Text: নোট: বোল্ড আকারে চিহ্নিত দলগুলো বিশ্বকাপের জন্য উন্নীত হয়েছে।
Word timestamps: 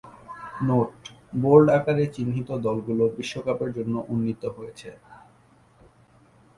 নোট: 0.67 0.93
বোল্ড 1.33 1.67
আকারে 1.77 2.05
চিহ্নিত 2.15 2.49
দলগুলো 2.65 3.03
বিশ্বকাপের 3.17 3.69
জন্য 3.77 3.95
উন্নীত 4.09 4.43
হয়েছে। 4.57 4.89